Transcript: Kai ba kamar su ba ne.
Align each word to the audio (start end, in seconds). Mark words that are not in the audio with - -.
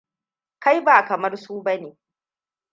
Kai 0.59 0.83
ba 0.83 1.05
kamar 1.05 1.37
su 1.37 1.61
ba 1.63 1.77
ne. 1.77 1.97